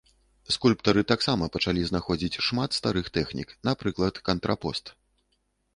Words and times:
Скульптары 0.53 1.01
таксама 1.11 1.49
пачалі 1.55 1.81
знаходзіць 1.89 2.41
шмат 2.49 2.71
старых 2.81 3.05
тэхнік, 3.19 3.49
напрыклад 3.71 4.13
кантрапост. 4.33 4.85